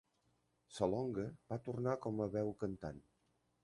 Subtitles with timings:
[0.77, 3.09] Salonga va tornar com a veu cantant.